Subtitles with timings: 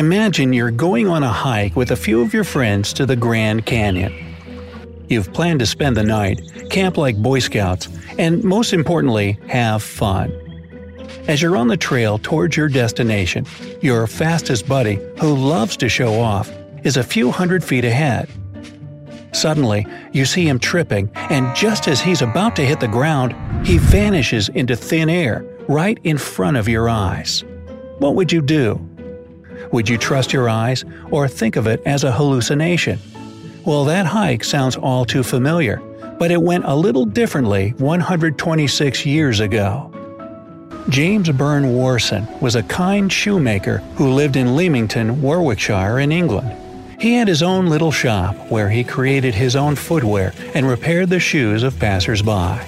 [0.00, 3.66] Imagine you're going on a hike with a few of your friends to the Grand
[3.66, 4.34] Canyon.
[5.10, 10.32] You've planned to spend the night, camp like Boy Scouts, and most importantly, have fun.
[11.28, 13.44] As you're on the trail towards your destination,
[13.82, 16.50] your fastest buddy, who loves to show off,
[16.82, 18.26] is a few hundred feet ahead.
[19.32, 23.36] Suddenly, you see him tripping, and just as he's about to hit the ground,
[23.66, 27.44] he vanishes into thin air right in front of your eyes.
[27.98, 28.89] What would you do?
[29.72, 32.98] Would you trust your eyes or think of it as a hallucination?
[33.64, 35.76] Well, that hike sounds all too familiar,
[36.18, 39.92] but it went a little differently 126 years ago.
[40.88, 46.56] James Burne Worson was a kind shoemaker who lived in Leamington, Warwickshire, in England.
[47.00, 51.20] He had his own little shop where he created his own footwear and repaired the
[51.20, 52.66] shoes of passers-by.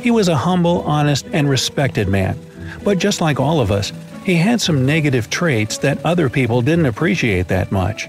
[0.00, 2.38] He was a humble, honest, and respected man,
[2.82, 3.92] but just like all of us,
[4.24, 8.08] he had some negative traits that other people didn't appreciate that much.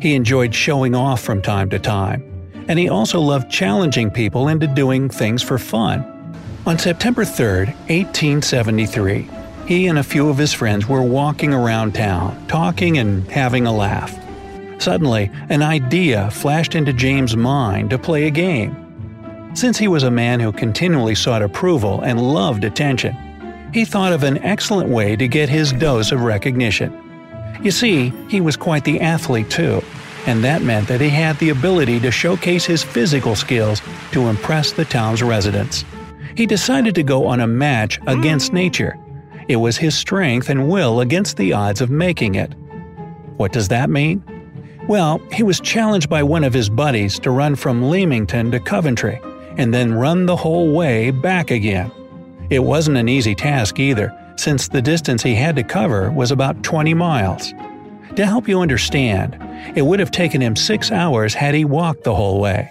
[0.00, 2.22] He enjoyed showing off from time to time,
[2.68, 6.04] and he also loved challenging people into doing things for fun.
[6.66, 9.28] On September 3, 1873,
[9.66, 13.74] he and a few of his friends were walking around town, talking and having a
[13.74, 14.14] laugh.
[14.80, 18.76] Suddenly, an idea flashed into James' mind to play a game.
[19.54, 23.16] Since he was a man who continually sought approval and loved attention,
[23.72, 26.92] he thought of an excellent way to get his dose of recognition.
[27.62, 29.82] You see, he was quite the athlete too,
[30.26, 34.72] and that meant that he had the ability to showcase his physical skills to impress
[34.72, 35.84] the town's residents.
[36.36, 38.96] He decided to go on a match against nature.
[39.48, 42.52] It was his strength and will against the odds of making it.
[43.38, 44.22] What does that mean?
[44.86, 49.20] Well, he was challenged by one of his buddies to run from Leamington to Coventry,
[49.56, 51.90] and then run the whole way back again.
[52.50, 56.62] It wasn't an easy task either, since the distance he had to cover was about
[56.62, 57.52] 20 miles.
[58.16, 59.36] To help you understand,
[59.76, 62.70] it would have taken him six hours had he walked the whole way.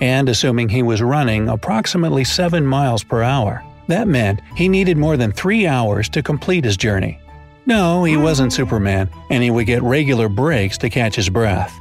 [0.00, 5.16] And assuming he was running approximately 7 miles per hour, that meant he needed more
[5.16, 7.20] than 3 hours to complete his journey.
[7.66, 11.76] No, he wasn't Superman, and he would get regular breaks to catch his breath.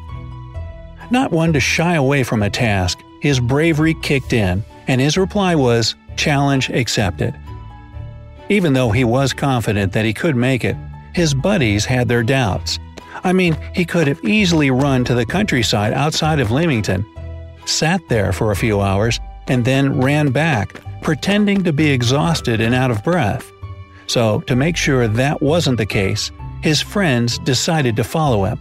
[1.12, 5.56] Not one to shy away from a task, his bravery kicked in, and his reply
[5.56, 7.36] was, Challenge accepted.
[8.50, 10.76] Even though he was confident that he could make it,
[11.14, 12.80] his buddies had their doubts.
[13.24, 17.06] I mean, he could have easily run to the countryside outside of Leamington,
[17.66, 22.76] sat there for a few hours, and then ran back, pretending to be exhausted and
[22.76, 23.52] out of breath.
[24.08, 28.60] So, to make sure that wasn't the case, his friends decided to follow him.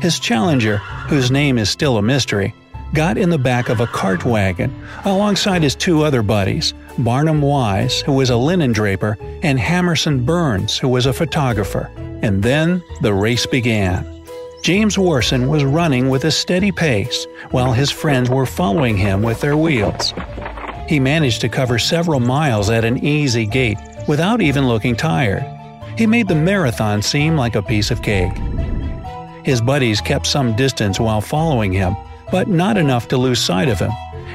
[0.00, 0.78] His challenger,
[1.08, 2.54] whose name is still a mystery,
[2.94, 8.00] got in the back of a cart wagon alongside his two other buddies, Barnum Wise,
[8.00, 11.90] who was a linen draper, and Hamerson Burns, who was a photographer.
[12.22, 14.04] And then the race began.
[14.62, 19.40] James Worson was running with a steady pace, while his friends were following him with
[19.40, 20.12] their wheels.
[20.88, 23.78] He managed to cover several miles at an easy gait
[24.08, 25.44] without even looking tired.
[25.96, 28.36] He made the marathon seem like a piece of cake.
[29.44, 31.96] His buddies kept some distance while following him,
[32.30, 33.92] but not enough to lose sight of him,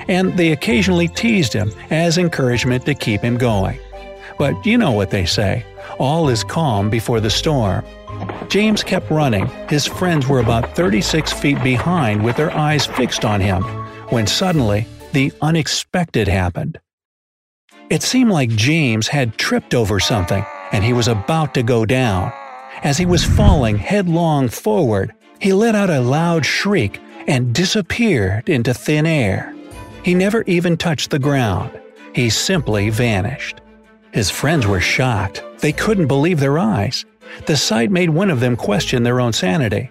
[0.07, 3.79] and they occasionally teased him as encouragement to keep him going.
[4.37, 5.65] But you know what they say
[5.99, 7.85] all is calm before the storm.
[8.49, 9.47] James kept running.
[9.69, 13.63] His friends were about 36 feet behind with their eyes fixed on him,
[14.09, 16.79] when suddenly the unexpected happened.
[17.89, 22.31] It seemed like James had tripped over something, and he was about to go down.
[22.83, 28.73] As he was falling headlong forward, he let out a loud shriek and disappeared into
[28.73, 29.52] thin air.
[30.03, 31.71] He never even touched the ground.
[32.13, 33.61] He simply vanished.
[34.11, 35.43] His friends were shocked.
[35.59, 37.05] They couldn't believe their eyes.
[37.45, 39.89] The sight made one of them question their own sanity.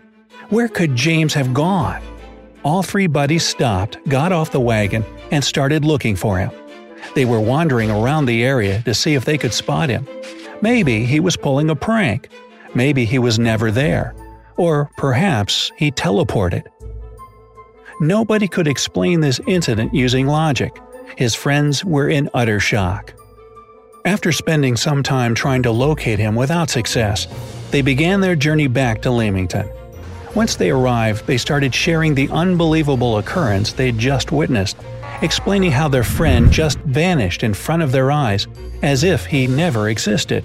[0.50, 2.02] Where could James have gone?
[2.62, 6.50] All three buddies stopped, got off the wagon, and started looking for him.
[7.14, 10.06] They were wandering around the area to see if they could spot him.
[10.60, 12.28] Maybe he was pulling a prank.
[12.74, 14.14] Maybe he was never there.
[14.56, 16.66] Or perhaps he teleported.
[18.02, 20.76] Nobody could explain this incident using logic.
[21.16, 23.14] His friends were in utter shock.
[24.04, 27.28] After spending some time trying to locate him without success,
[27.70, 29.70] they began their journey back to Leamington.
[30.34, 34.76] Once they arrived, they started sharing the unbelievable occurrence they'd just witnessed,
[35.20, 38.48] explaining how their friend just vanished in front of their eyes
[38.82, 40.44] as if he never existed.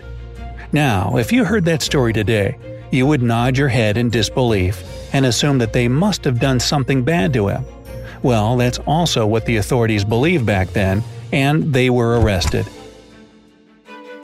[0.71, 2.55] Now, if you heard that story today,
[2.91, 4.83] you would nod your head in disbelief
[5.13, 7.63] and assume that they must have done something bad to him.
[8.23, 12.67] Well, that's also what the authorities believed back then, and they were arrested.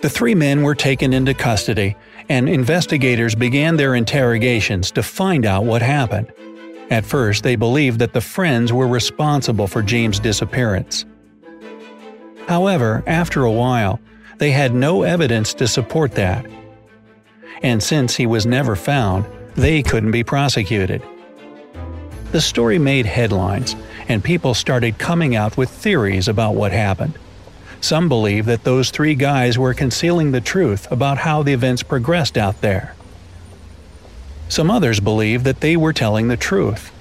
[0.01, 1.95] The three men were taken into custody,
[2.27, 6.31] and investigators began their interrogations to find out what happened.
[6.89, 11.05] At first, they believed that the friends were responsible for James' disappearance.
[12.47, 13.99] However, after a while,
[14.37, 16.45] they had no evidence to support that.
[17.61, 21.01] And since he was never found, they couldn't be prosecuted.
[22.31, 23.75] The story made headlines,
[24.07, 27.17] and people started coming out with theories about what happened.
[27.79, 32.37] Some believe that those three guys were concealing the truth about how the events progressed
[32.37, 32.95] out there.
[34.49, 36.91] Some others believe that they were telling the truth.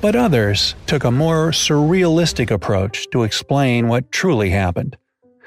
[0.00, 4.96] But others took a more surrealistic approach to explain what truly happened.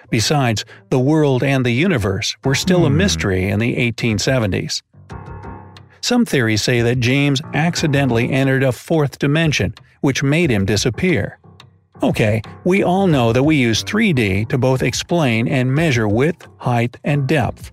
[0.09, 2.97] Besides, the world and the universe were still a hmm.
[2.97, 4.81] mystery in the 1870s.
[6.01, 11.39] Some theories say that James accidentally entered a fourth dimension, which made him disappear.
[12.03, 16.97] Okay, we all know that we use 3D to both explain and measure width, height,
[17.03, 17.71] and depth.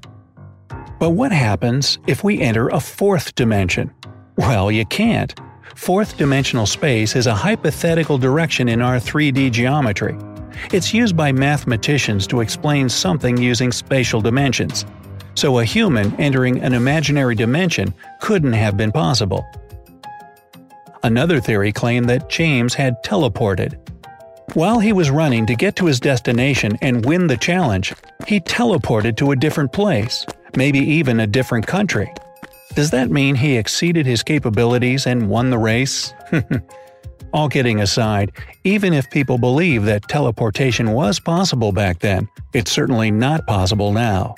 [0.98, 3.92] But what happens if we enter a fourth dimension?
[4.36, 5.38] Well, you can't.
[5.74, 10.16] Fourth dimensional space is a hypothetical direction in our 3D geometry.
[10.72, 14.86] It's used by mathematicians to explain something using spatial dimensions.
[15.34, 19.44] So a human entering an imaginary dimension couldn't have been possible.
[21.02, 23.78] Another theory claimed that James had teleported.
[24.54, 27.92] While he was running to get to his destination and win the challenge,
[28.26, 30.24] he teleported to a different place,
[30.56, 32.12] maybe even a different country.
[32.74, 36.14] Does that mean he exceeded his capabilities and won the race?
[37.32, 38.30] All kidding aside,
[38.62, 44.36] even if people believe that teleportation was possible back then, it's certainly not possible now.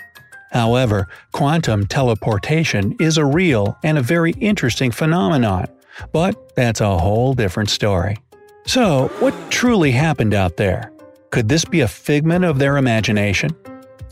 [0.56, 5.66] However, quantum teleportation is a real and a very interesting phenomenon,
[6.12, 8.16] but that's a whole different story.
[8.64, 10.92] So, what truly happened out there?
[11.28, 13.54] Could this be a figment of their imagination?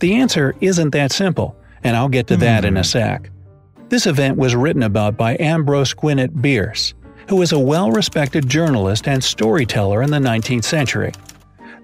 [0.00, 2.85] The answer isn't that simple, and I'll get to that in a hmm.
[2.85, 3.31] sec.
[3.88, 6.93] This event was written about by Ambrose Gwinnett Bierce,
[7.26, 11.12] who was a well respected journalist and storyteller in the 19th century.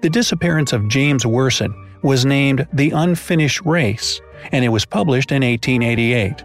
[0.01, 1.73] The disappearance of James Worson
[2.03, 4.21] was named The Unfinished Race,
[4.51, 6.43] and it was published in 1888.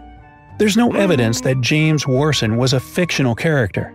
[0.57, 3.93] There's no evidence that James Worson was a fictional character.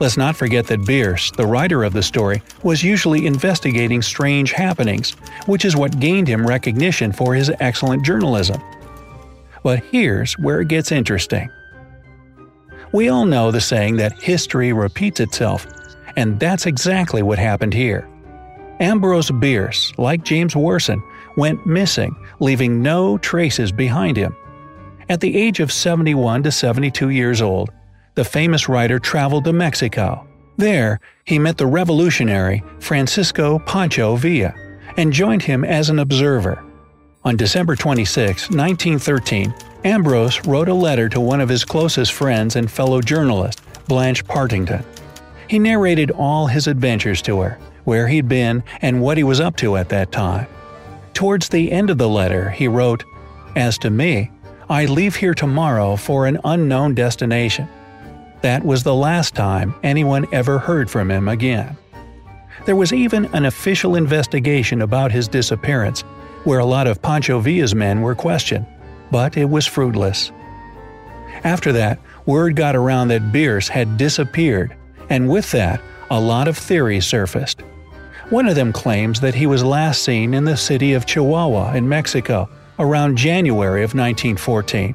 [0.00, 5.12] Let's not forget that Bierce, the writer of the story, was usually investigating strange happenings,
[5.46, 8.60] which is what gained him recognition for his excellent journalism.
[9.62, 11.50] But here's where it gets interesting.
[12.92, 15.66] We all know the saying that history repeats itself,
[16.16, 18.08] and that's exactly what happened here.
[18.80, 21.02] Ambrose Bierce, like James Worson,
[21.36, 24.36] went missing, leaving no traces behind him.
[25.08, 27.70] At the age of 71 to 72 years old,
[28.14, 30.26] the famous writer traveled to Mexico.
[30.56, 34.54] There, he met the revolutionary Francisco Pancho Villa
[34.96, 36.64] and joined him as an observer.
[37.24, 39.54] On December 26, 1913,
[39.84, 44.84] Ambrose wrote a letter to one of his closest friends and fellow journalist, Blanche Partington.
[45.48, 49.56] He narrated all his adventures to her, where he'd been, and what he was up
[49.56, 50.46] to at that time.
[51.14, 53.04] Towards the end of the letter, he wrote,
[53.54, 54.30] As to me,
[54.68, 57.68] I leave here tomorrow for an unknown destination.
[58.42, 61.76] That was the last time anyone ever heard from him again.
[62.66, 66.00] There was even an official investigation about his disappearance,
[66.42, 68.66] where a lot of Pancho Villa's men were questioned,
[69.10, 70.32] but it was fruitless.
[71.44, 74.74] After that, word got around that Bierce had disappeared,
[75.10, 75.80] and with that,
[76.10, 77.62] a lot of theories surfaced.
[78.30, 81.88] One of them claims that he was last seen in the city of Chihuahua in
[81.88, 84.94] Mexico around January of 1914.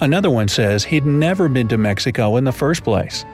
[0.00, 3.24] Another one says he'd never been to Mexico in the first place.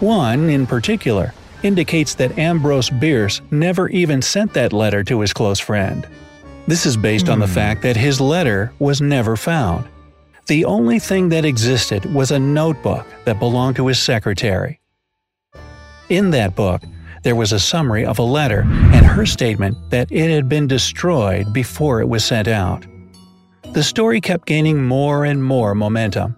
[0.00, 5.60] One, in particular, indicates that Ambrose Bierce never even sent that letter to his close
[5.60, 6.06] friend.
[6.66, 7.54] This is based on the hmm.
[7.54, 9.88] fact that his letter was never found.
[10.48, 14.80] The only thing that existed was a notebook that belonged to his secretary.
[16.08, 16.82] In that book,
[17.22, 21.52] there was a summary of a letter and her statement that it had been destroyed
[21.52, 22.84] before it was sent out.
[23.72, 26.36] The story kept gaining more and more momentum.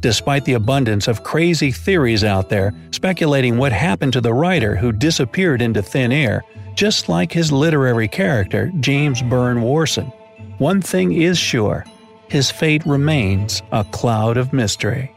[0.00, 4.90] Despite the abundance of crazy theories out there speculating what happened to the writer who
[4.90, 6.42] disappeared into thin air,
[6.74, 10.06] just like his literary character, James Burne Worson,
[10.58, 11.84] one thing is sure
[12.28, 15.14] his fate remains a cloud of mystery.